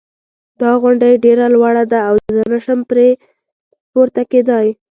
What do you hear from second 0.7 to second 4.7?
غونډی ډېره لوړه ده او زه نه شم پری پورته کېدای